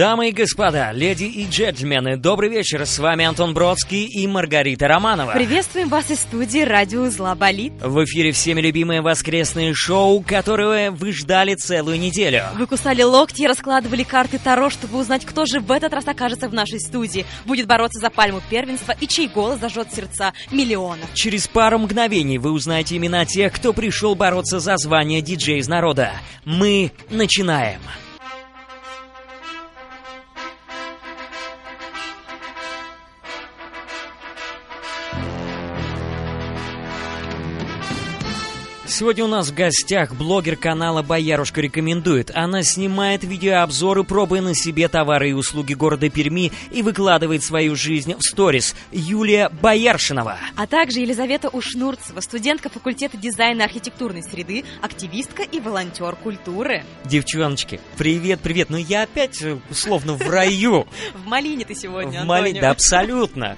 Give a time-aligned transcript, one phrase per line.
[0.00, 2.86] Дамы и господа, леди и джентльмены, добрый вечер.
[2.86, 5.32] С вами Антон Бродский и Маргарита Романова.
[5.32, 7.74] Приветствуем вас из студии «Радио Узла Болит».
[7.82, 12.44] В эфире всеми любимое воскресное шоу, которое вы ждали целую неделю.
[12.56, 16.48] Вы кусали локти и раскладывали карты Таро, чтобы узнать, кто же в этот раз окажется
[16.48, 21.12] в нашей студии, будет бороться за пальму первенства и чей голос зажжет сердца миллионов.
[21.12, 26.12] Через пару мгновений вы узнаете имена тех, кто пришел бороться за звание диджей из народа.
[26.46, 27.80] Мы начинаем.
[39.00, 42.30] Сегодня у нас в гостях блогер канала «Боярушка рекомендует».
[42.34, 48.14] Она снимает видеообзоры, пробуя на себе товары и услуги города Перми и выкладывает свою жизнь
[48.14, 48.76] в сторис.
[48.92, 50.36] Юлия Бояршинова.
[50.54, 56.84] А также Елизавета Ушнурцева, студентка факультета дизайна архитектурной среды, активистка и волонтер культуры.
[57.06, 58.68] Девчоночки, привет, привет.
[58.68, 60.86] Ну я опять э, словно в раю.
[61.14, 63.56] В малине ты сегодня, В малине, да абсолютно.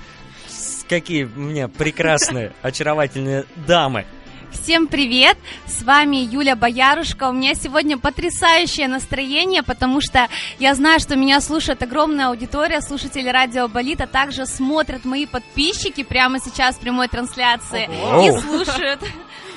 [0.89, 4.07] Какие у меня прекрасные, очаровательные дамы.
[4.53, 5.37] Всем привет!
[5.67, 7.29] С вами Юля Боярушка.
[7.29, 10.29] У меня сегодня потрясающее настроение, потому что
[10.59, 16.05] я знаю, что меня слушает огромная аудитория, слушатели радио Болит, а также смотрят мои подписчики
[16.05, 18.27] прямо сейчас в прямой трансляции Ого.
[18.39, 19.01] и слушают.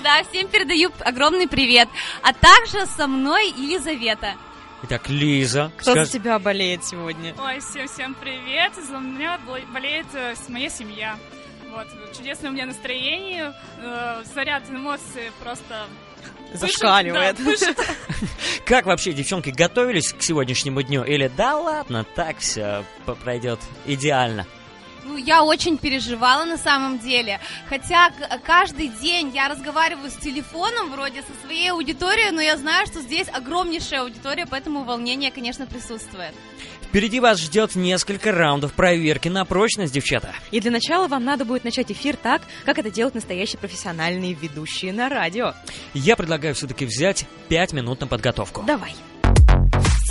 [0.04, 1.90] Да, всем передаю огромный привет.
[2.22, 4.36] А также со мной Елизавета.
[4.84, 7.34] Итак, Лиза, Кто скаж- за тебя болеет сегодня?
[7.44, 8.72] Ой, всем-всем привет!
[8.88, 11.18] За меня бол- болеет э, моя семья.
[11.76, 15.88] Вот, чудесное у меня настроение, э, заряд эмоций просто
[16.54, 17.36] пышет, Зашкаливает.
[17.38, 17.78] да, пышет.
[18.66, 21.04] как вообще девчонки готовились к сегодняшнему дню?
[21.04, 22.86] Или да ладно, так все
[23.26, 24.48] пройдет идеально?
[25.06, 27.40] Ну, я очень переживала на самом деле.
[27.70, 28.12] Хотя
[28.44, 33.28] каждый день я разговариваю с телефоном вроде со своей аудиторией, но я знаю, что здесь
[33.32, 36.34] огромнейшая аудитория, поэтому волнение, конечно, присутствует.
[36.82, 40.34] Впереди вас ждет несколько раундов проверки на прочность, девчата.
[40.50, 44.92] И для начала вам надо будет начать эфир так, как это делают настоящие профессиональные ведущие
[44.92, 45.54] на радио.
[45.94, 48.64] Я предлагаю все-таки взять 5 минут на подготовку.
[48.66, 48.96] Давай.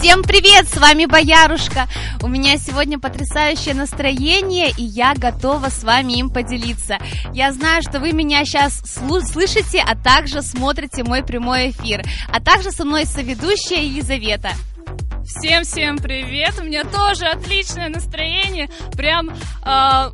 [0.05, 1.89] Всем привет, с вами Боярушка.
[2.23, 6.99] У меня сегодня потрясающее настроение, и я готова с вами им поделиться.
[7.33, 12.03] Я знаю, что вы меня сейчас слышите, а также смотрите мой прямой эфир.
[12.31, 14.51] А также со мной соведущая Елизавета.
[15.25, 16.53] Всем-всем привет!
[16.61, 18.69] У меня тоже отличное настроение.
[18.93, 20.11] Прям э,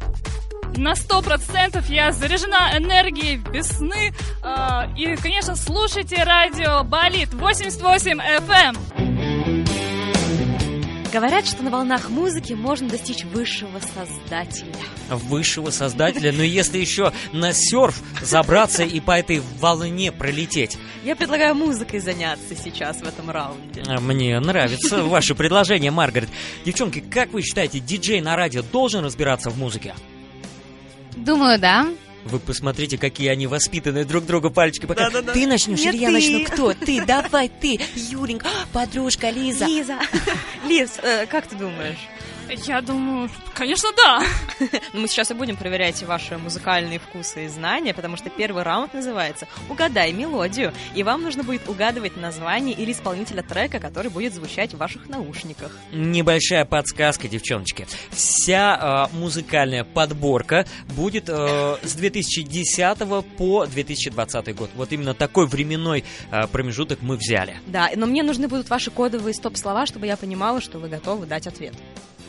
[0.76, 4.14] на сто процентов я заряжена энергией весны.
[4.44, 9.19] Э, и, конечно, слушайте радио Болит 88 FM.
[11.12, 14.76] Говорят, что на волнах музыки можно достичь высшего создателя.
[15.08, 20.78] Высшего создателя, но если еще на серф забраться и по этой волне пролететь.
[21.04, 23.82] Я предлагаю музыкой заняться сейчас в этом раунде.
[23.88, 26.28] А, Мне нравится ваше предложение, Маргарет.
[26.64, 29.94] Девчонки, как вы считаете, диджей на радио должен разбираться в музыке?
[31.16, 31.88] Думаю, да.
[32.24, 34.86] Вы посмотрите, какие они воспитанные друг другу пальчики.
[34.86, 35.10] пока.
[35.10, 36.12] Ты начнешь Нет, или я ты.
[36.14, 36.44] начну?
[36.44, 36.74] Кто?
[36.74, 37.80] Ты, давай, ты.
[37.94, 39.66] Юринг, подружка Лиза.
[39.66, 39.98] Лиза.
[40.68, 41.98] Лиз, э, как ты думаешь?
[42.66, 44.22] Я думаю, конечно, да.
[44.92, 49.46] Мы сейчас и будем проверять ваши музыкальные вкусы и знания, потому что первый раунд называется
[49.68, 54.78] «Угадай мелодию», и вам нужно будет угадывать название или исполнителя трека, который будет звучать в
[54.78, 55.76] ваших наушниках.
[55.92, 57.86] Небольшая подсказка, девчоночки.
[58.10, 60.66] Вся э, музыкальная подборка
[60.96, 62.98] будет э, с 2010
[63.36, 64.70] по 2020 год.
[64.74, 67.56] Вот именно такой временной э, промежуток мы взяли.
[67.66, 71.46] Да, но мне нужны будут ваши кодовые стоп-слова, чтобы я понимала, что вы готовы дать
[71.46, 71.74] ответ.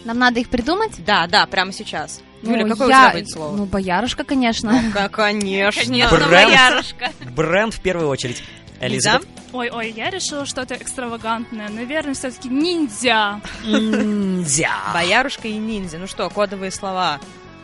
[0.05, 1.03] Нам надо их придумать?
[1.05, 2.21] Да, да, прямо сейчас.
[2.41, 3.55] Ну, Юля, какое я- у тебя будет слово?
[3.55, 4.81] Ну, боярушка, конечно.
[4.93, 5.81] Да, конечно.
[5.83, 6.31] Конечно, Бренд.
[6.31, 7.11] боярушка.
[7.35, 8.43] Бренд в первую очередь.
[8.79, 9.27] Элизабет?
[9.53, 11.69] Ой-ой, я решила что-то экстравагантное.
[11.69, 13.41] Наверное, все-таки ниндзя.
[13.63, 14.69] Ниндзя.
[14.93, 15.99] Боярушка и ниндзя.
[15.99, 17.19] Ну что, кодовые слова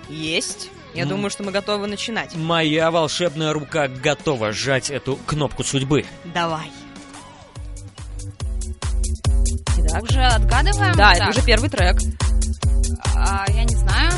[0.09, 0.69] есть?
[0.93, 1.09] Я М.
[1.09, 2.35] думаю, что мы готовы начинать.
[2.35, 6.05] Моя волшебная рука готова сжать эту кнопку судьбы.
[6.35, 6.71] Давай.
[10.01, 10.95] Уже отгадываем?
[10.95, 11.15] Да, Так.
[11.15, 11.97] это уже первый трек.
[13.15, 14.11] А, я не знаю.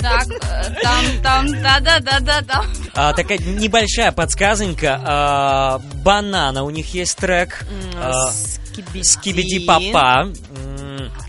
[0.00, 2.64] Так, э, там, там, да-да-да-да-да.
[2.94, 5.00] А, такая небольшая подсказонька.
[5.04, 7.64] А, банана, у них есть трек.
[7.96, 9.02] А, Скибиди.
[9.04, 10.32] Скибиди папа.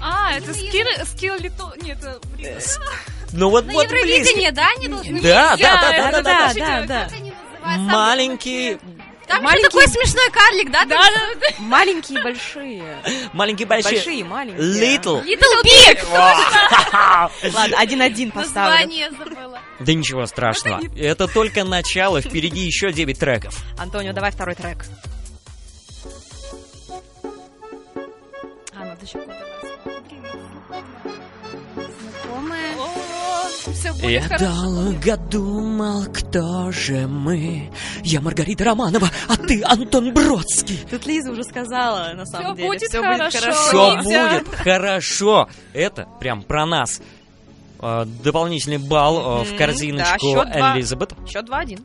[0.01, 1.71] А, это скилл, скилл лито...
[1.81, 2.19] Нет, это...
[2.35, 2.53] блин.
[3.33, 4.51] Ну вот, На вот близко.
[4.53, 5.21] Да, не должны?
[5.21, 7.07] Да, да, да, да, да, да, да?
[7.77, 8.77] Маленький,
[9.27, 10.85] Там еще Маленький- такой смешной карлик, да?
[10.85, 11.47] Да, да, да.
[11.59, 12.83] Маленькие, большие.
[13.33, 13.93] маленький, большой.
[13.95, 14.97] Большие, маленькие.
[14.97, 15.23] Little.
[15.23, 15.99] Little Big.
[17.53, 18.71] Ладно, один-один поставлю.
[18.71, 19.59] Название забыла.
[19.79, 20.81] Да ничего страшного.
[20.97, 23.57] Это только начало, впереди еще 9 треков.
[23.77, 24.85] Антонио, давай второй трек.
[28.73, 29.17] А, надо еще
[34.01, 34.45] Я хорошо.
[34.45, 37.71] долго думал, кто же мы.
[38.03, 40.79] Я Маргарита Романова, а ты Антон Бродский.
[40.89, 42.67] Тут Лиза уже сказала, на самом деле.
[42.67, 43.39] будет Всё хорошо.
[43.39, 45.49] Все будет хорошо.
[45.73, 47.01] Это прям про нас.
[47.79, 50.77] А, Дополнительный балл а, в корзиночку да, счет два.
[50.77, 51.13] Элизабет.
[51.27, 51.83] Счет 2-1.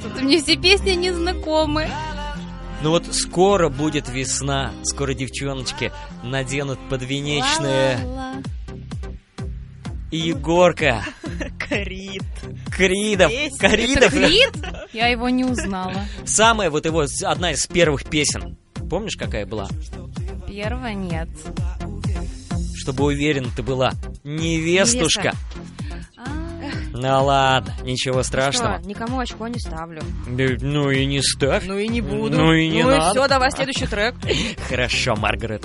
[0.00, 1.88] Что-то мне все песни не знакомы.
[2.82, 5.92] Ну вот скоро будет весна, скоро девчоночки
[6.22, 7.98] наденут подвенечные.
[10.10, 11.04] И Егорка,
[11.58, 12.24] Крит.
[12.70, 13.70] Кридов, Песня.
[13.70, 14.10] Кридов.
[14.10, 14.52] Крид?
[14.92, 16.04] Я его не узнала.
[16.24, 18.56] Самая вот его, одна из первых песен.
[18.88, 19.68] Помнишь, какая была?
[20.48, 21.28] Первого нет.
[22.74, 23.92] Чтобы уверен ты была.
[24.24, 25.34] Невестушка.
[25.34, 25.59] А,
[27.02, 28.78] Ну ладно, ничего страшного.
[28.78, 30.02] Что, никому очко не ставлю.
[30.26, 31.64] Да, Ну и не ставь.
[31.66, 32.36] Ну и не буду.
[32.36, 33.10] Ну и не Ну надо.
[33.10, 34.14] все, давай следующий трек.
[34.68, 35.64] Хорошо, Маргарет.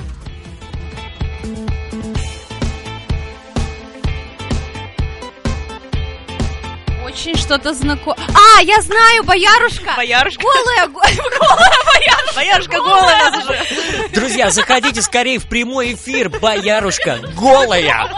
[7.06, 8.18] Очень что-то знакомое.
[8.58, 9.94] А, я знаю, боярушка!
[9.96, 10.42] Боярушка.
[10.42, 11.02] Голая, го-
[12.36, 14.10] Боярушка голая у нас уже.
[14.10, 16.30] Друзья, заходите скорее в прямой эфир.
[16.30, 18.10] Боярушка голая.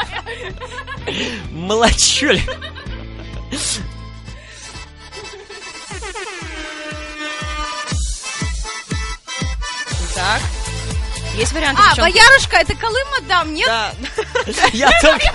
[1.51, 2.41] Молочуля.
[10.15, 10.41] Так.
[11.35, 13.67] Есть варианты, А, боярушка, это Колым отдам, нет?
[13.67, 13.91] Да.
[14.73, 15.25] Я только...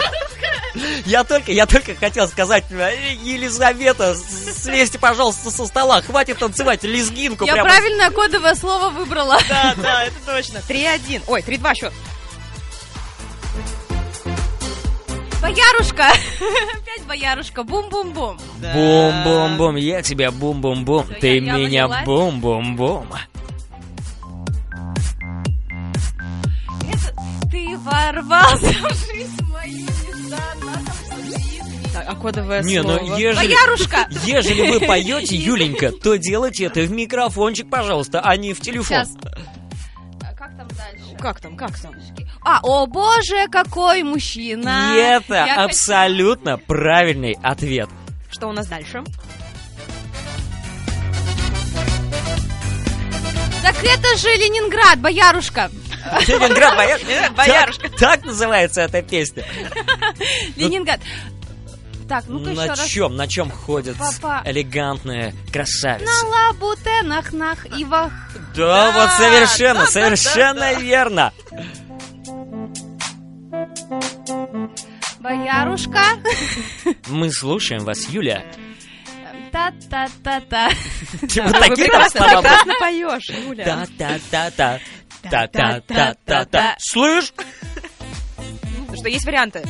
[1.05, 7.45] Я только, я только хотел сказать, э, Елизавета, слезьте, пожалуйста, со стола, хватит танцевать лезгинку
[7.45, 7.69] Я прямо.
[7.69, 9.39] правильное кодовое слово выбрала.
[9.51, 10.63] Да, да, это точно.
[10.67, 11.25] 3-1.
[11.27, 11.93] Ой, 3-2 счет.
[15.53, 16.07] Боярушка!
[16.81, 17.63] Опять боярушка.
[17.63, 18.39] Бум-бум-бум.
[18.75, 23.07] Бум-бум-бум, я тебя бум-бум-бум, ты меня бум-бум-бум.
[26.89, 27.15] Это
[27.51, 29.87] ты ворвался в жизнь мою,
[31.95, 33.01] а кодовое Не, слово?
[33.03, 33.47] ну ежели...
[33.47, 34.09] Боярушка!
[34.25, 39.05] Ежели вы поете, Юленька, то делайте это в микрофончик, пожалуйста, а не в телефон.
[39.05, 39.11] Сейчас.
[40.23, 41.17] А Как там дальше?
[41.21, 41.93] Как там, как там?
[42.45, 44.93] А, о боже, какой мужчина!
[44.95, 47.89] И это Я хочу- абсолютно правильный ответ.
[48.31, 49.05] Что у нас дальше?
[53.63, 55.71] Так это же Ленинград, боярушка!
[56.27, 57.33] Ленинград, боярушка.
[57.37, 57.89] Боярушка.
[57.91, 59.45] Так, так называется эта песня.
[60.57, 61.01] Ленинград.
[62.09, 62.85] Так, ну-ка еще на раз.
[62.87, 64.43] чем, на чем ходят Папа.
[64.45, 66.05] элегантные красавицы?
[66.05, 68.13] На лабутенах, нах и вах.
[68.57, 70.81] Да, вот совершенно, да, да, совершенно да, да.
[70.81, 71.33] верно.
[75.23, 76.03] Боярушка.
[77.09, 78.43] Мы слушаем вас, Юля.
[79.53, 80.71] Та-та-та-та.
[81.21, 83.65] Вот Вы такие прекрасно, поешь, Юля.
[83.65, 84.81] Та-та-та-та.
[85.31, 86.77] Та-та-та-та-та.
[86.79, 87.33] Слышь?
[88.89, 89.63] Ну Что, есть варианты?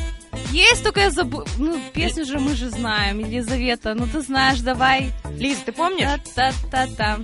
[0.51, 1.45] Есть, только я забыла.
[1.57, 3.19] Ну, песню же мы же знаем.
[3.19, 5.11] Елизавета, ну ты знаешь, давай.
[5.37, 6.09] Лиза, ты помнишь?
[6.33, 7.19] Та-та-та-та.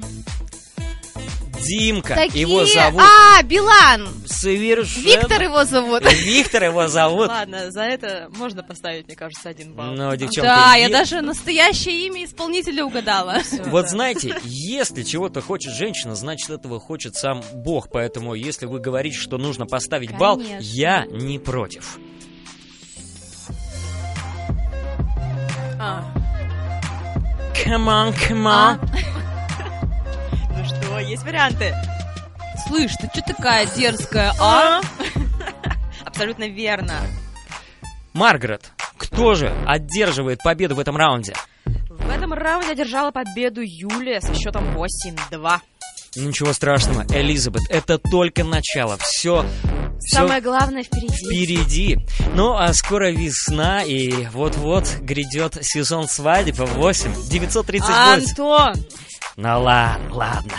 [1.61, 2.15] Димка.
[2.15, 2.41] Такие...
[2.41, 4.07] Его зовут А, Билан.
[4.25, 5.03] совершенно...
[5.03, 6.03] Виктор его зовут.
[6.23, 7.27] Виктор его зовут.
[7.29, 9.93] Ладно, за это можно поставить, мне кажется, один балл.
[9.93, 13.37] Но, девчонки, Да, я даже настоящее имя исполнителя угадала.
[13.67, 17.89] Вот знаете, если чего-то хочет женщина, значит этого хочет сам Бог.
[17.91, 21.97] Поэтому, если вы говорите, что нужно поставить балл, я не против.
[25.79, 26.03] А,
[27.65, 28.79] Come on, come А?
[28.81, 29.08] on.
[31.09, 31.73] Ну есть варианты?
[32.67, 34.79] Слышь, ты что такая дерзкая, а?
[36.05, 36.93] Абсолютно верно.
[38.13, 41.33] Маргарет, кто же одерживает победу в этом раунде?
[41.65, 45.59] В этом раунде одержала победу Юлия со счетом 8-2.
[46.15, 48.97] Ничего страшного, Элизабет, это только начало.
[48.99, 49.45] Все,
[49.99, 51.15] Самое главное впереди.
[51.15, 51.97] впереди.
[52.35, 58.29] Ну, а скоро весна, и вот-вот грядет сезон свадеб 8 938.
[58.29, 58.73] Антон!
[59.41, 60.57] Ну ладно, ладно.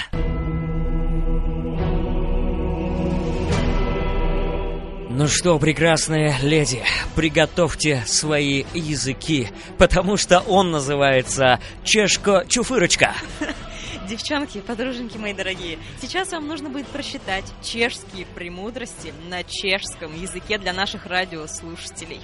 [5.10, 6.82] Ну что, прекрасные леди,
[7.14, 13.12] приготовьте свои языки, потому что он называется Чешко-Чуфырочка.
[14.08, 20.72] Девчонки, подруженьки мои дорогие, сейчас вам нужно будет прочитать чешские премудрости на чешском языке для
[20.72, 22.22] наших радиослушателей.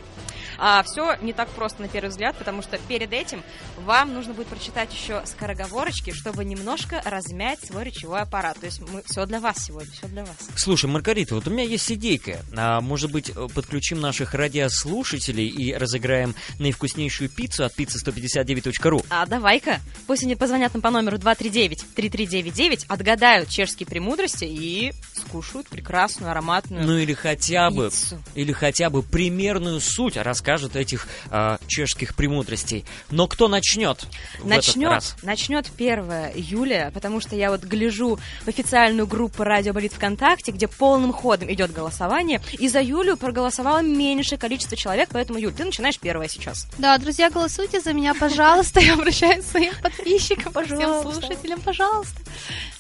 [0.59, 3.43] А все не так просто на первый взгляд, потому что перед этим
[3.79, 8.59] вам нужно будет прочитать еще скороговорочки, чтобы немножко размять свой речевой аппарат.
[8.59, 10.37] То есть мы все для вас сегодня, все для вас.
[10.57, 12.41] Слушай, Маргарита, вот у меня есть идейка.
[12.57, 19.05] А, может быть, э, подключим наших радиослушателей и разыграем наивкуснейшую пиццу от pizza159.ru?
[19.11, 25.69] А давай-ка, пусть они позвонят нам по номеру 239 239-3399 отгадают чешские премудрости и скушают
[25.69, 28.23] прекрасную ароматную Ну или хотя бы, пиццу.
[28.35, 30.17] или хотя бы примерную суть
[30.47, 32.85] расскажет этих а, чешских премудростей.
[33.11, 34.03] Но кто начнет
[34.39, 35.17] в этот Начнет, раз?
[35.23, 35.99] начнет 1
[36.35, 41.53] июля, потому что я вот гляжу в официальную группу Радио Болит ВКонтакте, где полным ходом
[41.53, 46.69] идет голосование, и за Юлю проголосовало меньшее количество человек, поэтому, Юль, ты начинаешь первая сейчас.
[46.79, 48.79] Да, друзья, голосуйте за меня, пожалуйста.
[48.87, 52.21] Я обращаюсь к своим подписчикам, всем слушателям, пожалуйста.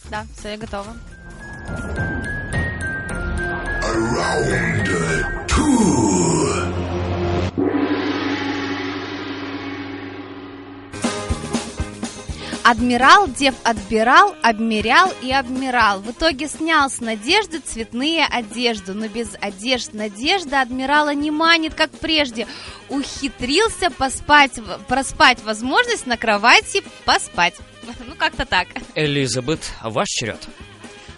[0.08, 0.94] Да, все, я готова.
[12.68, 16.00] Адмирал дев отбирал, обмерял и обмирал.
[16.00, 21.92] В итоге снял с надежды цветные одежды, но без одежд надежда адмирала не манит, как
[21.92, 22.48] прежде.
[22.88, 24.58] Ухитрился поспать,
[24.88, 27.54] проспать возможность на кровати поспать.
[28.04, 28.66] Ну, как-то так.
[28.96, 30.40] Элизабет, ваш черед.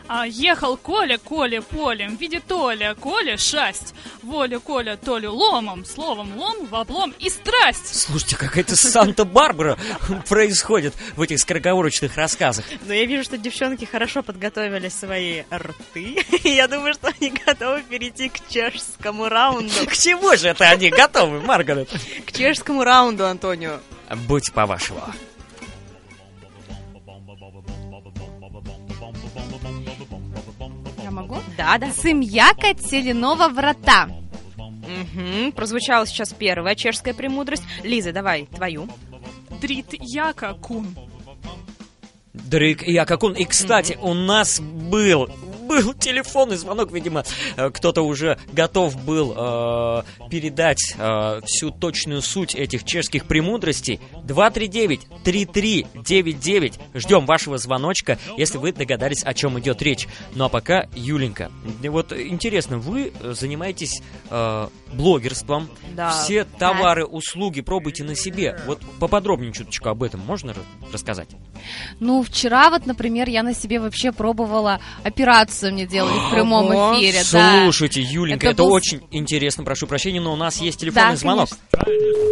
[0.09, 3.95] А, ехал Коля, Коля полем, видит Толя, Коля шасть.
[4.23, 7.95] Воля Коля Толю ломом, словом лом, в облом и страсть.
[7.95, 9.79] Слушайте, какая-то Санта-Барбара
[10.29, 12.65] происходит в этих скороговорочных рассказах.
[12.87, 16.25] Но я вижу, что девчонки хорошо подготовили свои рты.
[16.43, 19.87] Я думаю, что они готовы перейти к чешскому раунду.
[19.87, 21.91] К чему же это они готовы, Маргарет?
[22.27, 23.81] К чешскому раунду, Антонио.
[24.27, 25.03] Будь по-вашему.
[31.19, 31.37] Могу?
[31.57, 31.91] Да, да.
[31.93, 34.09] Сымьяка теленова врата.
[34.57, 35.53] Мгм.
[35.53, 37.65] Прозвучала сейчас первая чешская премудрость.
[37.83, 38.89] Лиза, давай, твою.
[39.61, 40.87] Дрит яка кун.
[42.33, 43.35] Дрык и Акакун.
[43.35, 45.29] И, кстати, у нас был
[45.69, 47.25] был телефонный звонок, видимо,
[47.57, 54.01] э, кто-то уже готов был э, передать э, всю точную суть этих чешских премудростей.
[54.27, 56.75] 239-3399.
[56.95, 60.07] Ждем вашего звоночка, если вы догадались, о чем идет речь.
[60.35, 61.51] Ну а пока, Юленька,
[61.85, 66.11] вот интересно, вы занимаетесь э, блогерством, Да.
[66.11, 68.59] все товары, услуги пробуйте на себе.
[68.67, 71.29] Вот поподробнее чуточку об этом можно ра- рассказать?
[72.01, 76.95] Ну, вчера вот, например, я на себе вообще пробовала операцию мне делали в прямом Ого.
[76.99, 77.63] эфире, да.
[77.65, 81.17] Слушайте, Юленька, это, Это был- очень интересно, прошу прощения, но у нас есть телефонный Да,
[81.17, 81.49] звонок.
[81.71, 82.29] конечно.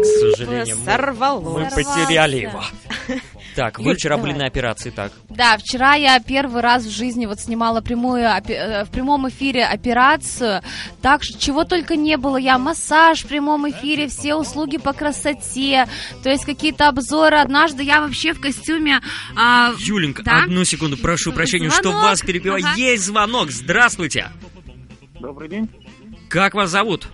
[0.00, 0.04] К
[0.36, 1.72] сожалению, мы, Сорвалось.
[1.74, 2.62] мы потеряли его.
[3.58, 4.44] Так, вы Юль, вчера были давай.
[4.44, 5.10] на операции, так.
[5.30, 9.64] Да, вчера я первый раз в жизни вот снимала прямую опе- э, в прямом эфире
[9.64, 10.62] операцию.
[11.02, 12.36] Так что чего только не было.
[12.36, 15.88] Я массаж в прямом эфире, все услуги по красоте,
[16.22, 17.38] то есть какие-то обзоры.
[17.38, 19.00] Однажды я вообще в костюме.
[19.36, 20.44] а, Юленька, Да?
[20.44, 22.02] одну секунду, прошу прощения, что Звонок.
[22.02, 22.62] вас перебиваю.
[22.64, 22.76] Ага.
[22.76, 24.28] Есть звонок, здравствуйте.
[25.18, 25.68] Добрый день,
[26.28, 27.08] Как вас зовут?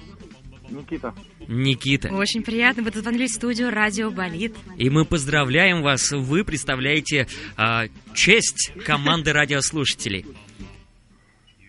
[0.68, 1.14] Никита.
[1.48, 2.08] Никита.
[2.12, 4.54] Очень приятно, вы дозвонились в студию Радио Болит.
[4.76, 7.84] И мы поздравляем вас, вы представляете а,
[8.14, 10.24] честь команды радиослушателей.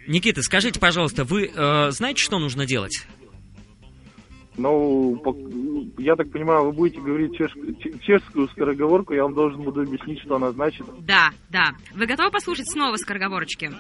[0.08, 3.08] Никита, скажите, пожалуйста, вы э, знаете, что нужно делать?
[4.58, 5.36] Ну, по-
[6.02, 10.22] я так понимаю, вы будете говорить чеш- че- чешскую скороговорку, я вам должен буду объяснить,
[10.22, 10.86] что она значит.
[11.02, 11.74] Да, да.
[11.94, 13.72] Вы готовы послушать снова скороговорочки?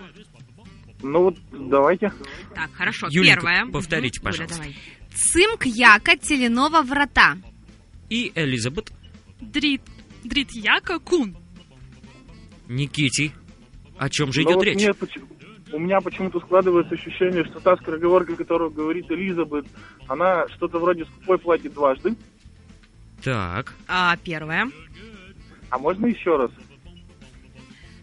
[1.01, 2.11] Ну вот, давайте.
[2.55, 3.07] Так, хорошо.
[3.09, 3.65] Юленька, Первая.
[3.67, 4.27] повторите, Мгм.
[4.27, 4.57] Юля, пожалуйста.
[4.57, 4.75] давай.
[5.15, 7.37] Цимк яка теленова врата.
[8.09, 8.91] И Элизабет,
[9.41, 9.81] Дрит,
[10.23, 11.35] дрит яка кун.
[12.67, 13.31] Никите,
[13.97, 14.95] о чем же Но идет вот речь?
[14.97, 15.19] поч-
[15.71, 19.65] у меня почему-то складывается ощущение, что та скороговорка, которую говорит Элизабет,
[20.07, 22.15] она что-то вроде скупой платит дважды.
[23.23, 24.69] Так, А, первая.
[25.69, 26.51] А можно еще раз?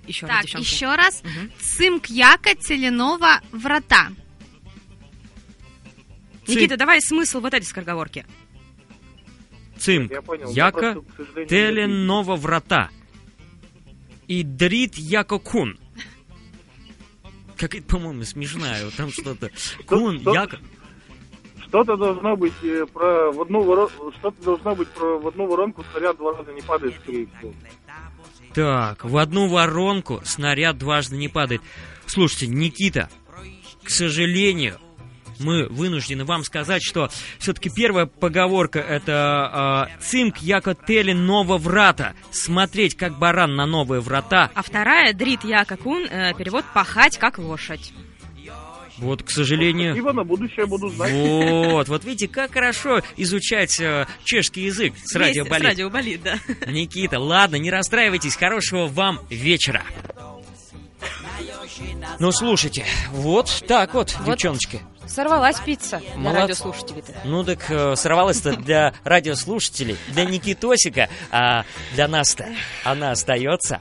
[0.06, 0.66] Еще раз, Так, девчонки.
[0.66, 1.22] еще раз.
[1.22, 1.50] Мгм.
[1.58, 4.08] Цимк яка теленова врата.
[6.54, 8.24] Никита, давай смысл вот этой скороговорки.
[9.78, 10.50] цимк, Я понял.
[10.50, 12.90] Я яка, просто, к сожалению, не теленова врата.
[14.28, 15.78] И дрит яко кун.
[17.56, 18.84] Какая-то, по-моему, смешная.
[18.84, 19.50] вот Там что-то.
[19.86, 20.58] Кун, яко.
[21.66, 25.82] Что-то должно быть э, про в одну воронку, что-то должно быть про в одну воронку
[25.90, 27.54] снаряд два раза не падает, скорее всего.
[28.52, 31.62] Так, в одну воронку снаряд дважды не падает.
[32.04, 33.08] Слушайте, Никита,
[33.82, 34.78] к сожалению,
[35.38, 42.14] мы вынуждены вам сказать, что все-таки первая поговорка это э, «Цимк яко теле ново врата»—
[42.30, 44.50] смотреть как баран на новые врата.
[44.54, 47.92] А вторая, дрит я какун, э, перевод пахать как лошадь.
[48.98, 49.94] Вот, к сожалению...
[49.94, 51.10] Спасибо, на будущее буду знать.
[51.12, 55.64] Вот, вот видите, как хорошо изучать э, чешский язык с радио Вместе С Болит.
[55.64, 56.38] радио болит, да.
[56.70, 59.82] Никита, ладно, не расстраивайтесь, хорошего вам вечера.
[62.20, 64.26] Ну, слушайте, вот так вот, Вот.
[64.26, 64.80] девчоночки.
[65.06, 66.40] Сорвалась пицца для Молодцы.
[66.40, 67.12] радиослушателей-то.
[67.24, 72.46] Ну так э, сорвалась-то для радиослушателей, для Никитосика, а для нас-то
[72.84, 73.80] она остается.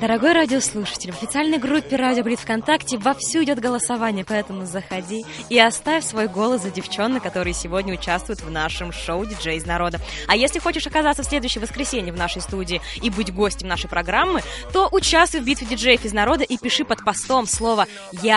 [0.00, 6.04] Дорогой радиослушатель, в официальной группе Радио Блиц ВКонтакте вовсю идет голосование, поэтому заходи и оставь
[6.04, 10.00] свой голос за девчонок, которые сегодня участвуют в нашем шоу «Диджей из народа».
[10.26, 14.42] А если хочешь оказаться в следующее воскресенье в нашей студии и быть гостем нашей программы,
[14.72, 17.86] то участвуй в битве диджеев из народа и пиши под постом слово
[18.22, 18.31] «Я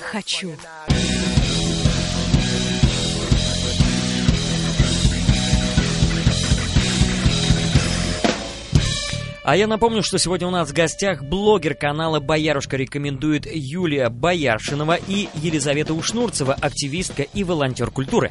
[0.00, 0.54] хочу».
[9.48, 14.96] А я напомню, что сегодня у нас в гостях блогер канала «Боярушка рекомендует» Юлия Бояршинова
[14.96, 18.30] и Елизавета Ушнурцева, активистка и волонтер культуры.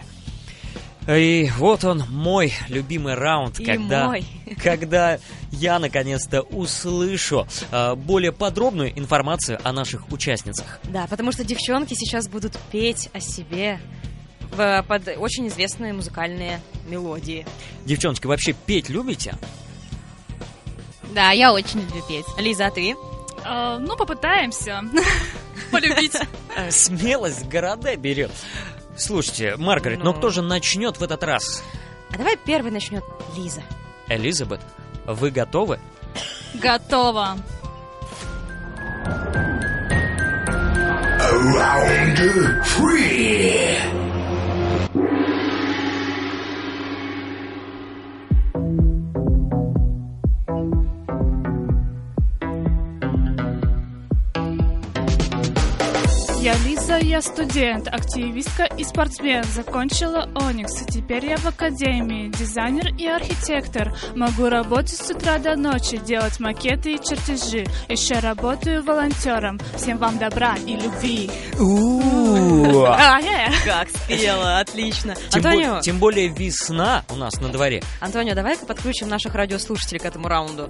[1.07, 4.25] И вот он, мой любимый раунд, И когда, мой.
[4.61, 5.19] когда
[5.51, 10.79] я наконец-то услышу э, более подробную информацию о наших участницах.
[10.83, 13.79] Да, потому что девчонки сейчас будут петь о себе
[14.51, 17.45] в- под очень известные музыкальные мелодии.
[17.85, 19.35] Девчонки, вообще петь любите?
[21.15, 22.25] Да, я очень люблю петь.
[22.37, 22.95] Лиза, а ты?
[23.45, 24.83] А, ну, попытаемся
[25.71, 26.13] полюбить.
[26.69, 28.31] Смелость города берет.
[28.97, 30.17] Слушайте, Маргарет, но Ну.
[30.17, 31.63] кто же начнет в этот раз?
[32.11, 33.03] А давай первый начнет
[33.35, 33.61] Лиза.
[34.07, 34.61] Элизабет,
[35.05, 35.79] вы готовы?
[36.55, 37.37] Готово.
[41.29, 44.06] Round three.
[56.47, 59.43] Я Лиза, я студент, активистка и спортсмен.
[59.43, 60.85] Закончила Оникс.
[60.85, 62.29] Теперь я в академии.
[62.29, 63.93] Дизайнер и архитектор.
[64.15, 67.65] Могу работать с утра до ночи, делать макеты и чертежи.
[67.89, 69.59] Еще работаю волонтером.
[69.75, 71.29] Всем вам добра и любви.
[72.87, 73.51] А, э.
[73.65, 75.15] Как спела, отлично.
[75.33, 77.83] Антонио, тем более весна у нас на дворе.
[77.99, 80.69] Антонио, давай-ка подключим наших радиослушателей к этому раунду.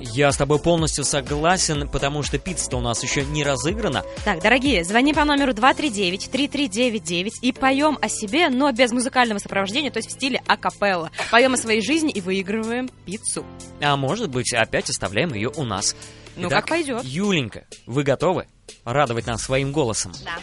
[0.00, 4.04] Я с тобой полностью согласен, потому что пицца-то у нас еще не разыграна.
[4.24, 9.98] Так, дорогие, звони по номеру 239-3399 и поем о себе, но без музыкального сопровождения, то
[9.98, 11.10] есть в стиле акапелла.
[11.30, 13.44] Поем о своей жизни и выигрываем пиццу.
[13.80, 15.94] А может быть, опять оставляем ее у нас.
[16.36, 17.04] Ну, Итак, как пойдет.
[17.04, 18.46] Юленька, вы готовы
[18.84, 20.12] радовать нас своим голосом?
[20.24, 20.38] Да.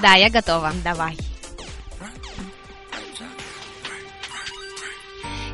[0.00, 0.72] Да, я готова.
[0.84, 1.16] Давай.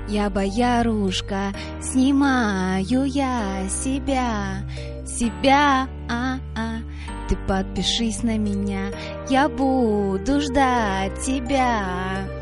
[0.09, 4.62] Я боярушка, снимаю я себя,
[5.05, 6.77] себя, а, а.
[7.29, 8.92] Ты подпишись на меня,
[9.29, 12.36] я буду ждать тебя.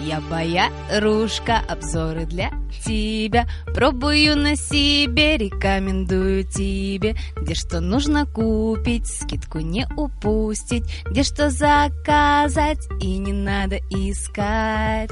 [0.00, 2.50] Я боярушка, обзоры для
[2.84, 3.48] тебя.
[3.74, 7.16] Пробую на себе, рекомендую тебе.
[7.36, 10.84] Где что нужно купить, скидку не упустить.
[11.10, 15.10] Где что заказать и не надо искать.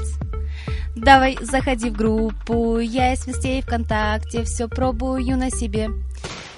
[0.95, 5.89] Давай, заходи в группу, я из вестей ВКонтакте, все пробую на себе,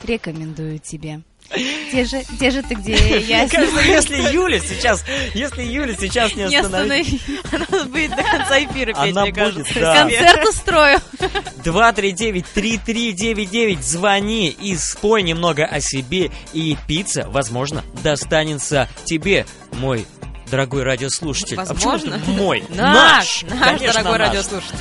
[0.03, 1.21] рекомендую тебе.
[1.55, 3.37] Где же, где же ты, где я?
[3.39, 7.39] Мне кажется, если Юля сейчас, если Юля сейчас не Не остановит, останови.
[7.51, 9.95] Она будет до конца эфира петь, Она мне будет, да.
[9.95, 10.99] Концерт устрою.
[11.63, 20.05] 239-3399, звони и спой немного о себе, и пицца, возможно, достанется тебе, мой
[20.49, 21.57] дорогой радиослушатель.
[21.59, 22.15] А Возможно.
[22.15, 22.63] это мой?
[22.69, 24.27] Наш, наш, Конечно, дорогой наш.
[24.29, 24.77] радиослушатель.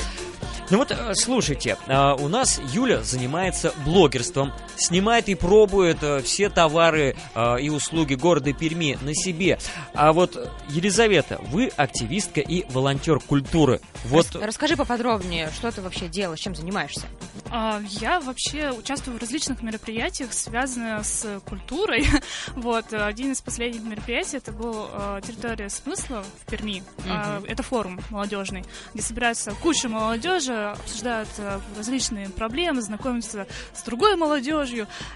[0.70, 6.48] Ну вот, э, слушайте, э, у нас Юля занимается блогерством, снимает и пробует э, все
[6.48, 9.58] товары э, и услуги города Перми на себе.
[9.94, 10.36] А вот,
[10.68, 13.80] Елизавета, вы активистка и волонтер культуры.
[14.04, 17.06] Вот, Рас- Расскажи поподробнее, что ты вообще делаешь, чем занимаешься?
[17.50, 22.06] А, Я вообще участвую в различных мероприятиях, связанных с культурой.
[22.54, 26.82] Вот, один из последних мероприятий это был э, территория смысла в Перми.
[27.08, 28.64] А, Это форум молодежный,
[28.94, 31.28] где собирается куча молодежи, обсуждают
[31.76, 34.67] различные проблемы, знакомятся с другой молодежью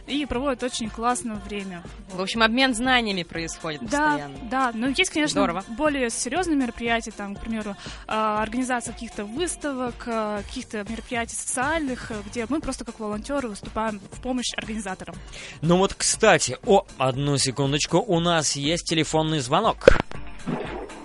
[0.06, 1.82] и проводят очень классное время.
[2.12, 4.38] В общем, обмен знаниями происходит Да, постоянно.
[4.50, 5.64] да, но есть, конечно, Здорово.
[5.68, 12.14] более серьезные мероприятия, там, к примеру, э, организация каких-то выставок, э, каких-то мероприятий социальных, э,
[12.26, 15.14] где мы просто как волонтеры выступаем в помощь организаторам.
[15.60, 19.86] ну вот, кстати, о, одну секундочку, у нас есть телефонный звонок.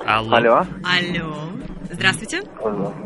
[0.05, 0.37] Алло.
[0.37, 1.35] Алло, Алло.
[1.91, 2.41] Здравствуйте.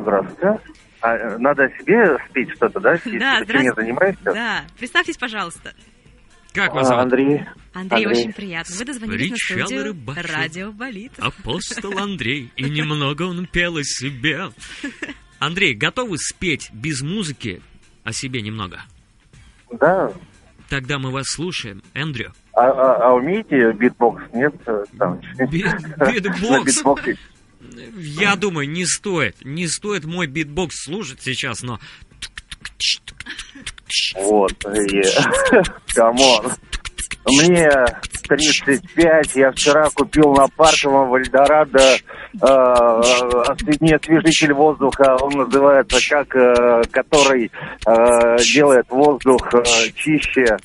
[0.02, 0.60] Здравствуйте.
[1.02, 2.96] А, э, надо себе спеть что-то, да?
[3.04, 3.82] Ты Да, я здравствуйте.
[3.82, 4.34] занимаюсь сейчас?
[4.36, 5.74] Да, представьтесь, пожалуйста.
[6.54, 7.04] Как вас А, зовут?
[7.04, 7.42] Андрей.
[7.74, 8.08] Андрей, Андрей.
[8.08, 8.76] очень приятно.
[8.78, 10.22] Вы дозвонились на Встречал студию рыбачил.
[10.34, 11.12] Радио Болит.
[11.20, 14.50] Апостол Андрей, и немного он пел о себе.
[15.40, 17.62] Андрей, готовы спеть без музыки
[18.04, 18.82] о себе немного?
[19.72, 20.12] Да,
[20.70, 21.82] Тогда мы вас слушаем.
[21.94, 24.22] Эндрю, А, а- а умеете битбокс?
[24.34, 24.54] Нет?
[24.68, 25.64] э, Там, Би-
[25.98, 26.78] на битбокс?
[26.78, 27.18] битбоксе?
[27.98, 29.36] Я думаю, не стоит.
[29.44, 31.80] Не стоит мой битбокс слушать сейчас, но...
[34.16, 34.54] Вот.
[34.66, 35.64] и-
[35.94, 36.52] Come on.
[37.26, 37.70] Мне
[38.28, 41.98] 35, я вчера купил на парковом в Эльдорадо э,
[43.80, 47.52] не освежитель воздуха, он называется как, э, который
[47.86, 50.58] э, делает воздух э, чище,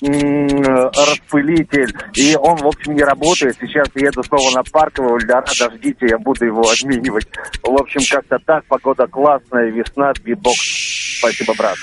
[0.00, 3.56] распылитель, и он, в общем, не работает.
[3.60, 7.26] Сейчас еду снова на парковый в Эльдорадо, ждите, я буду его обменивать.
[7.62, 11.18] В общем, как-то так, погода классная, весна, битбокс.
[11.18, 11.76] Спасибо, брат.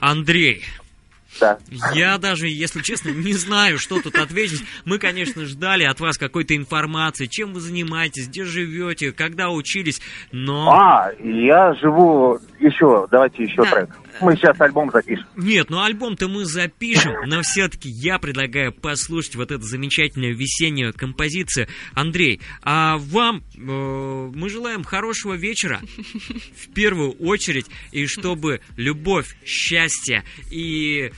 [0.00, 0.62] Андрей,
[1.40, 1.58] Да.
[1.94, 4.62] я даже, если честно, не знаю, что тут ответить.
[4.84, 10.00] Мы, конечно, ждали от вас какой-то информации, чем вы занимаетесь, где живете, когда учились,
[10.32, 10.70] но...
[10.70, 13.70] А, я живу еще, давайте еще Да.
[13.70, 13.90] трек.
[14.20, 15.26] Мы сейчас альбом запишем.
[15.36, 21.68] Нет, ну альбом-то мы запишем, но все-таки я предлагаю послушать вот эту замечательную весеннюю композицию.
[21.94, 25.80] Андрей, а вам э, мы желаем хорошего вечера
[26.56, 31.10] в первую очередь, и чтобы любовь, счастье и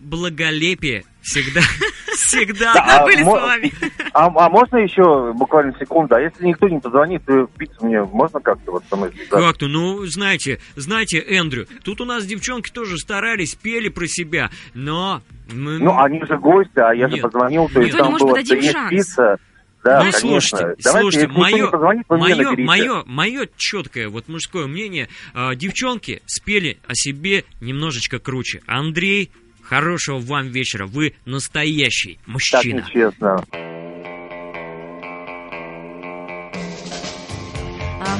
[0.00, 1.60] благолепие всегда,
[2.16, 3.72] всегда Да, а были с мо- вами.
[4.14, 6.14] А, а можно еще буквально секунду?
[6.14, 9.38] А если никто не позвонит, то пиццу мне можно как-то вот со мной связаться?
[9.38, 15.22] Как-то, ну, знаете, знаете, Эндрю, тут у нас девчонки тоже старались, пели про себя, но...
[15.52, 17.22] мы- Ну, они же гости, а я же Нет.
[17.22, 17.94] позвонил, то есть.
[17.96, 18.90] Ну, там было, шанс.
[18.90, 19.36] пицца.
[19.84, 20.20] Да, ну, конечно.
[20.20, 26.22] слушайте, Давайте, слушайте, никто мое, позвонит, мое, мое, мое четкое, вот мужское мнение, а, девчонки
[26.26, 28.60] спели о себе немножечко круче.
[28.68, 29.32] Андрей,
[29.64, 32.84] хорошего вам вечера, вы настоящий Так мужчина.
[32.86, 33.44] нечестно.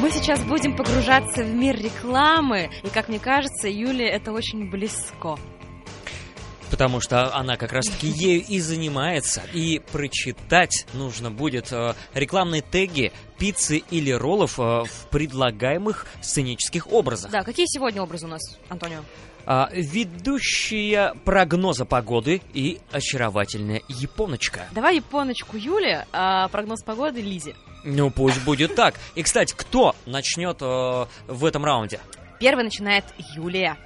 [0.03, 5.39] Мы сейчас будем погружаться в мир рекламы, и, как мне кажется, Юле это очень близко.
[6.73, 9.43] Потому что она как раз-таки ею и занимается.
[9.53, 17.31] И прочитать нужно будет э, рекламные теги пиццы или роллов э, в предлагаемых сценических образах.
[17.31, 19.03] Да, какие сегодня образы у нас, Антонио?
[19.45, 24.67] А, ведущая прогноза погоды и очаровательная японочка.
[24.73, 27.55] Давай японочку Юле, а прогноз погоды Лизе.
[27.85, 28.95] Ну, пусть будет так.
[29.15, 32.01] И, кстати, кто начнет э, в этом раунде?
[32.39, 33.05] Первый начинает
[33.37, 33.77] Юлия.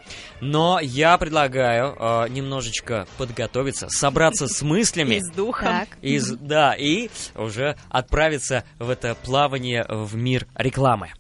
[0.41, 5.15] Но я предлагаю э, немножечко подготовиться, собраться с мыслями.
[5.17, 5.87] И с духом.
[6.03, 11.11] Из, да, и уже отправиться в это плавание в мир рекламы.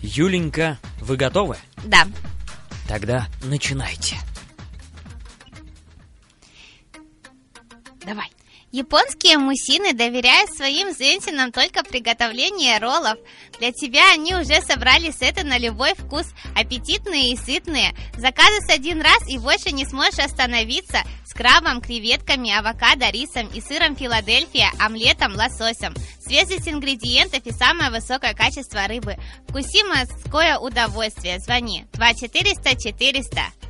[0.00, 1.56] Юленька, вы готовы?
[1.84, 2.06] Да.
[2.88, 4.16] Тогда начинайте.
[8.06, 8.32] Давай.
[8.70, 13.18] Японские мужчины доверяют своим женщинам только приготовление роллов.
[13.58, 17.94] Для тебя они уже собрали сеты на любой вкус, аппетитные и сытные.
[18.18, 23.96] Заказывай один раз и больше не сможешь остановиться с крабом, креветками, авокадо, рисом и сыром
[23.96, 25.94] Филадельфия, омлетом, лососем.
[26.20, 29.16] Свежесть ингредиентов и самое высокое качество рыбы.
[29.48, 31.38] Вкуси морское удовольствие.
[31.38, 33.67] Звони 2400 400.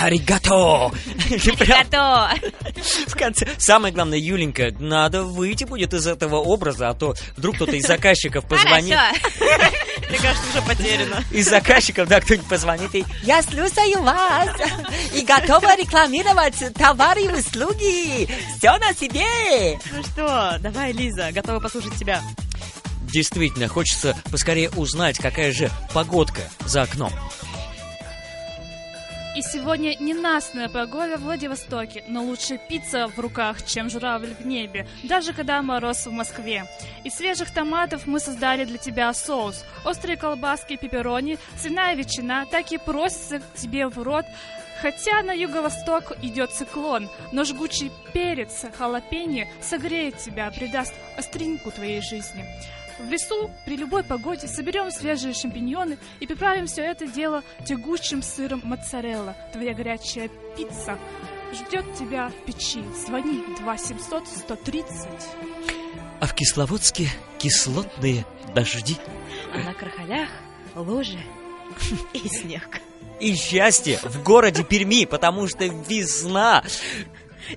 [0.00, 0.90] Аригато!
[1.30, 2.30] Готово.
[3.06, 3.48] в конце.
[3.58, 8.46] Самое главное, Юленька, надо выйти будет из этого образа, а то вдруг кто-то из заказчиков
[8.46, 8.98] позвонит.
[9.40, 11.24] Мне кажется, уже потеряно.
[11.30, 14.48] Из заказчиков, да, кто-нибудь позвонит и Я слушаю вас
[15.14, 18.28] и готова рекламировать товары и услуги.
[18.58, 19.78] Все на себе.
[19.92, 22.20] Ну что, давай, Лиза, готова послушать тебя.
[23.12, 27.12] действительно хочется поскорее узнать, какая же погодка за окном.
[29.34, 34.86] И сегодня ненастная погода в Владивостоке, но лучше пицца в руках, чем журавль в небе,
[35.02, 36.66] даже когда мороз в Москве.
[37.02, 39.64] Из свежих томатов мы создали для тебя соус.
[39.84, 44.24] Острые колбаски, пепперони, свиная ветчина так и просится к тебе в рот.
[44.80, 52.44] Хотя на юго-восток идет циклон, но жгучий перец, халапеньо согреет тебя, придаст остринку твоей жизни.
[52.98, 58.60] В лесу при любой погоде соберем свежие шампиньоны и приправим все это дело тягучим сыром
[58.64, 59.36] моцарелла.
[59.52, 60.98] Твоя горячая пицца
[61.52, 62.84] ждет тебя в печи.
[63.06, 65.08] Звони 2 700 130.
[66.20, 68.96] А в Кисловодске кислотные дожди.
[69.52, 70.28] А на крахалях
[70.76, 71.20] лужи
[72.12, 72.80] и снег.
[73.20, 76.64] И счастье в городе Перми, потому что весна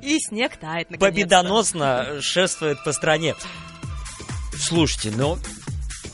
[0.02, 0.98] И снег тает, наконец-то.
[1.00, 3.36] победоносно шествует по стране.
[4.60, 5.40] Слушайте, ну,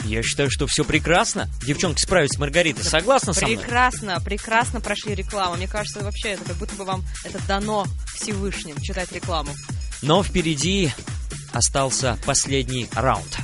[0.05, 1.49] я считаю, что все прекрасно.
[1.65, 2.83] Девчонки справились с Маргаритой.
[2.83, 3.57] Согласна со мной?
[3.57, 5.55] Прекрасно, прекрасно прошли рекламу.
[5.55, 9.51] Мне кажется, вообще это как будто бы вам это дано Всевышним, читать рекламу.
[10.01, 10.91] Но впереди
[11.53, 13.39] остался последний раунд.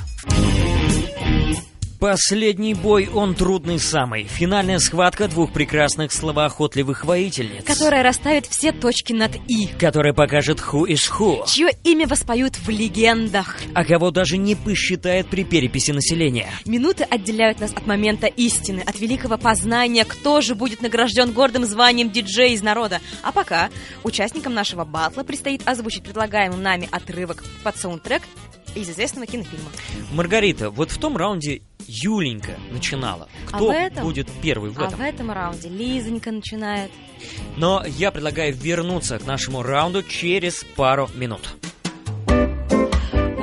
[2.00, 4.24] Последний бой, он трудный самый.
[4.24, 7.62] Финальная схватка двух прекрасных словоохотливых воительниц.
[7.64, 9.66] Которая расставит все точки над «и».
[9.78, 11.44] Которая покажет ху из ху.
[11.46, 13.58] Чье имя воспоют в легендах.
[13.74, 16.48] А кого даже не посчитает при переписи населения.
[16.64, 22.10] Минуты отделяют нас от момента истины, от великого познания, кто же будет награжден гордым званием
[22.10, 23.00] диджей из народа.
[23.22, 23.68] А пока
[24.04, 28.22] участникам нашего батла предстоит озвучить предлагаемый нами отрывок под саундтрек
[28.74, 29.70] из известного кинофильма.
[30.12, 33.28] Маргарита, вот в том раунде Юленька начинала.
[33.50, 34.04] А Кто в этом?
[34.04, 34.98] будет первый в А этом?
[34.98, 36.90] в этом раунде Лизонька начинает.
[37.56, 41.40] Но я предлагаю вернуться к нашему раунду через пару минут.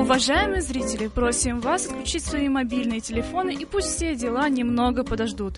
[0.07, 5.55] Уважаемые зрители, просим вас отключить свои мобильные телефоны и пусть все дела немного подождут.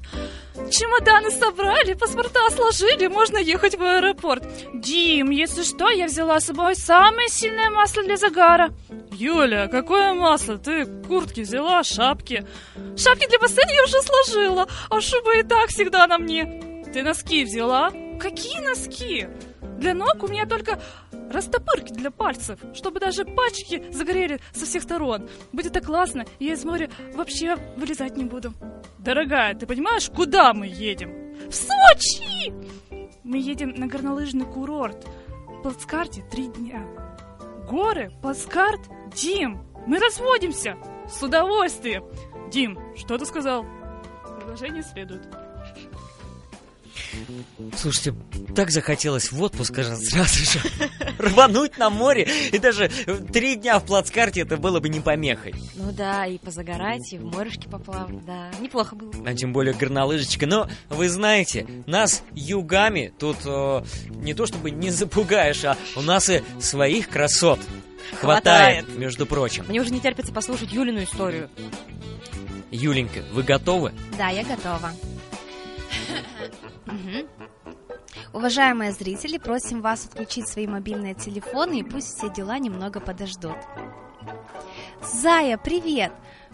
[0.71, 4.43] Чемоданы собрали, паспорта сложили, можно ехать в аэропорт.
[4.73, 8.71] Дим, если что, я взяла с собой самое сильное масло для загара.
[9.12, 10.57] Юля, какое масло?
[10.57, 12.43] Ты куртки взяла, шапки?
[12.97, 16.83] Шапки для бассейна я уже сложила, а шуба и так всегда на мне.
[16.91, 17.91] Ты носки взяла?
[18.19, 19.27] Какие носки?
[19.77, 20.79] Для ног у меня только
[21.32, 25.29] растопырки для пальцев, чтобы даже пальчики загорели со всех сторон.
[25.53, 28.53] Будет так классно, я из моря вообще вылезать не буду.
[28.97, 31.12] Дорогая, ты понимаешь, куда мы едем?
[31.49, 32.53] В Сочи!
[33.23, 35.08] Мы едем на горнолыжный курорт.
[35.47, 36.86] В плацкарте три дня.
[37.69, 38.82] Горы, плацкарт,
[39.15, 40.77] Дим, мы разводимся.
[41.08, 42.03] С удовольствием.
[42.51, 43.65] Дим, что ты сказал?
[44.39, 45.27] Продолжение следует.
[47.77, 48.13] Слушайте,
[48.55, 50.59] так захотелось в отпуск сразу же
[51.17, 52.27] рвануть на море.
[52.51, 52.89] И даже
[53.31, 55.53] три дня в плацкарте это было бы не помехой.
[55.75, 58.49] Ну да, и позагорать, и в морюшке поплавать, да.
[58.59, 59.12] Неплохо было.
[59.25, 60.45] А тем более горнолыжечка.
[60.47, 66.29] Но вы знаете, нас югами тут э, не то чтобы не запугаешь, а у нас
[66.29, 67.59] и своих красот
[68.19, 68.97] хватает, Хватает.
[68.97, 69.65] между прочим.
[69.67, 71.49] Мне уже не терпится послушать Юлину историю.
[72.71, 73.93] Юленька, вы готовы?
[74.17, 74.91] Да, я готова.
[78.33, 83.57] Уважаемые зрители, просим вас отключить свои мобильные телефоны и пусть все дела немного подождут.
[85.01, 86.11] Зая, привет!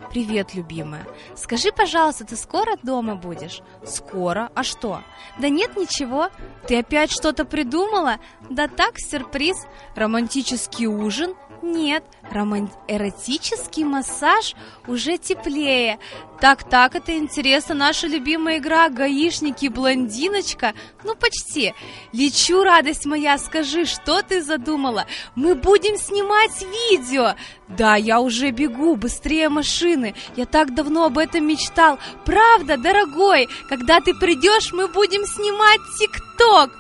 [0.09, 1.05] Привет, любимая.
[1.35, 3.61] Скажи, пожалуйста, ты скоро дома будешь?
[3.85, 4.51] Скоро?
[4.53, 5.01] А что?
[5.39, 6.29] Да нет ничего.
[6.67, 8.17] Ты опять что-то придумала?
[8.49, 9.55] Да так, сюрприз.
[9.95, 11.33] Романтический ужин?
[11.61, 12.03] Нет.
[12.31, 12.69] Роман...
[12.87, 14.55] Эротический массаж?
[14.87, 15.99] Уже теплее.
[16.39, 17.75] Так-так, это интересно.
[17.75, 20.73] Наша любимая игра «Гаишники блондиночка».
[21.03, 21.73] Ну, почти.
[22.11, 25.05] Лечу, радость моя, скажи, что ты задумала?
[25.35, 27.35] Мы будем снимать видео.
[27.67, 30.13] Да, я уже бегу, быстрее машины.
[30.35, 31.99] Я так давно об этом мечтал.
[32.25, 36.71] Правда, дорогой, когда ты придешь, мы будем снимать ТикТок.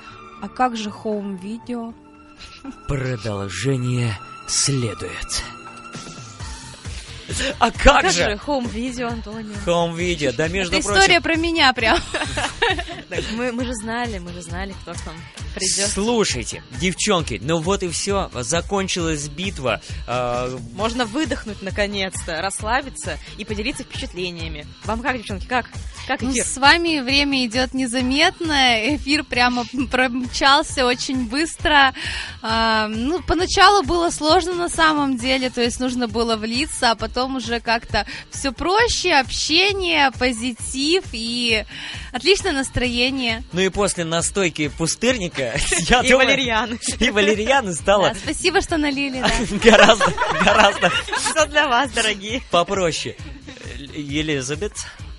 [0.41, 1.93] А как же home video?
[2.87, 5.43] Продолжение следует.
[7.59, 8.23] А как, Как же?
[8.23, 9.55] же home video, Антонио?
[9.65, 11.01] Home video, да между Это прочим...
[11.01, 11.99] история про меня прям.
[13.33, 15.15] Мы, мы же знали, мы же знали, кто к нам
[15.55, 15.89] придет.
[15.89, 19.81] Слушайте, девчонки, ну вот и все, закончилась битва.
[20.07, 24.67] А, Можно выдохнуть наконец-то, расслабиться и поделиться впечатлениями.
[24.83, 25.69] Вам как, девчонки, как?
[26.07, 26.45] Как Ну, эфир?
[26.45, 31.93] с вами время идет незаметно, эфир прямо промчался очень быстро.
[32.43, 37.37] А, ну, поначалу было сложно на самом деле, то есть нужно было влиться, а потом
[37.37, 41.65] уже как-то все проще, общение, позитив и
[42.15, 43.43] отличное настроение.
[43.53, 46.79] ну и после настойки пустырника, я И думаю, валерьяны.
[46.99, 49.31] и валерьяны стало Да, спасибо, что налили, да.
[49.71, 52.41] гораздо, гораздо Все для вас, дорогие.
[52.51, 53.15] попроще.
[53.93, 54.73] Елизабет,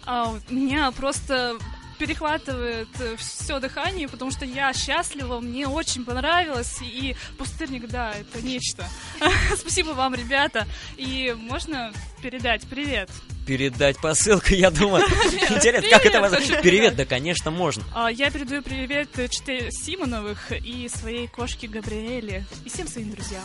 [0.07, 1.57] А, у меня просто
[1.99, 8.85] перехватывает все дыхание, потому что я счастлива, мне очень понравилось, и пустырник, да, это нечто.
[9.57, 10.67] Спасибо вам, ребята,
[10.99, 13.09] и можно передать привет.
[13.47, 15.05] Передать посылку, я думаю.
[15.51, 16.57] Интересно, как это возможно?
[16.61, 17.85] Привет, да, конечно, можно.
[17.95, 23.45] А, Я передаю привет Чте Симоновых и своей кошке Габриэле, и всем своим друзьям.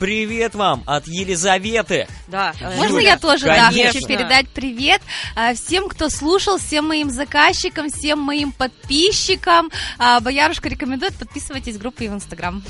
[0.00, 2.08] Привет вам от Елизаветы.
[2.28, 2.54] Да.
[2.58, 3.92] э, Можно Юля, я тоже, да, конечно.
[3.92, 5.02] хочу передать привет
[5.36, 9.70] а, всем, кто слушал, всем моим заказчикам, всем моим подписчикам.
[9.98, 12.62] А, Боярушка рекомендует, подписывайтесь в группы и в Инстаграм.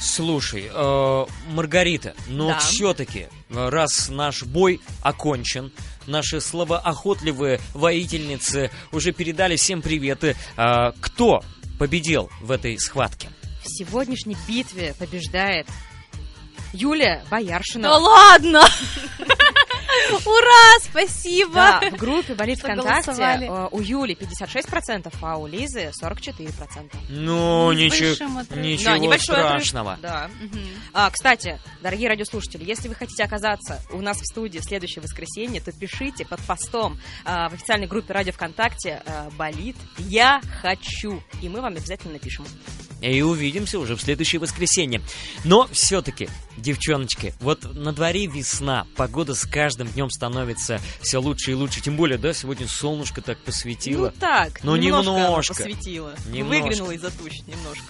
[0.00, 2.58] Слушай, э, Маргарита, но Да.
[2.58, 5.72] все-таки, раз наш бой окончен,
[6.06, 11.42] наши словоохотливые воительницы уже передали всем приветы, э, кто
[11.78, 13.28] победил в этой схватке?
[13.62, 15.66] В сегодняшней битве побеждает
[16.72, 17.88] Юлия Бояршина.
[17.88, 18.64] Да ладно!
[20.30, 21.54] Ура, спасибо!
[21.54, 23.46] Да, в группе «Болит Что ВКонтакте» голосовали.
[23.48, 26.90] э, у Юли 56%, а у Лизы 44%.
[27.08, 28.10] Ну, ничего,
[28.56, 29.62] ничего Да, небольшой отрыв.
[29.62, 29.98] страшного.
[30.00, 30.30] Да.
[30.40, 30.60] Мгм.
[30.92, 35.60] А, кстати, дорогие радиослушатели, если вы хотите оказаться у нас в студии в следующее воскресенье,
[35.60, 41.48] то пишите под постом а, в официальной группе радио ВКонтакте а, «Болит я хочу», и
[41.48, 42.44] мы вам обязательно напишем.
[43.00, 45.00] И увидимся уже в следующее воскресенье.
[45.44, 46.28] Но все-таки,
[46.60, 51.80] девчоночки, вот на дворе весна, погода с каждым днем становится все лучше и лучше.
[51.80, 54.06] Тем более, да, сегодня солнышко так посветило.
[54.06, 55.54] Ну так, Ну, немножко, немножко.
[55.54, 56.14] посветило.
[56.26, 56.62] Немножко.
[56.64, 57.84] Выглянуло из-за туч немножко.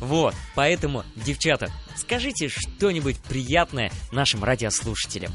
[0.00, 5.32] Вот, поэтому, девчата, скажите что-нибудь приятное нашим радиослушателям.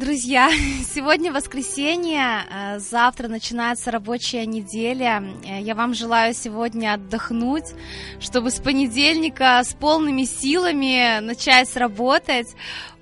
[0.00, 0.48] Друзья,
[0.94, 5.22] сегодня воскресенье, э, завтра начинается рабочая неделя.
[5.44, 7.74] Э, Я вам желаю сегодня отдохнуть,
[8.18, 12.46] чтобы с понедельника с полными силами начать работать.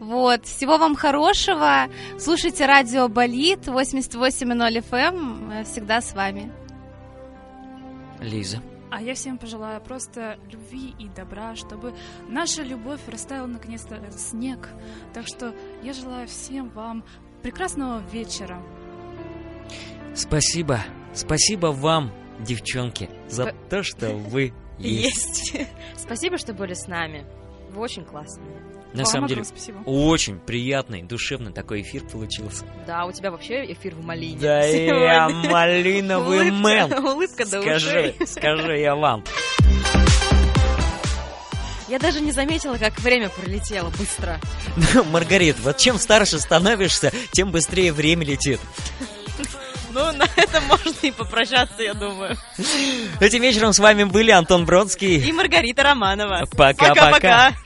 [0.00, 0.44] Вот.
[0.44, 1.86] Всего вам хорошего.
[2.18, 5.52] Слушайте радио Болит 88.0 FM.
[5.52, 6.50] Э, Всегда с вами.
[8.20, 8.60] Лиза.
[8.90, 11.94] А я всем пожелаю просто любви и добра, чтобы
[12.28, 14.68] наша любовь растаяла наконец-то э, снег.
[15.12, 17.04] Так что я желаю всем вам
[17.42, 18.62] прекрасного вечера.
[20.14, 20.80] Спасибо.
[21.12, 25.54] Спасибо вам, девчонки, за Спа- то, что вы есть.
[25.96, 27.26] Спасибо, что были с нами.
[27.70, 28.56] Вы очень классные.
[28.94, 29.78] На Вам самом деле, спасибо.
[29.84, 32.64] очень приятный, душевный такой эфир получился.
[32.86, 34.38] Да, у тебя вообще эфир в малине.
[34.40, 35.50] Да я сегодня.
[35.50, 36.92] малиновый Улыбка- мэн.
[37.04, 39.24] Улыбка до Скажи, скажи я вам.
[41.88, 44.38] Я даже не заметила, как время пролетело быстро.
[44.94, 48.60] Ну, Маргарит, вот чем старше становишься, тем быстрее время летит.
[49.90, 52.36] Ну, на этом можно и попрощаться, я думаю.
[53.20, 55.16] Этим вечером с вами были Антон Бродский.
[55.26, 56.46] И Маргарита Романова.
[56.56, 57.54] Пока-пока.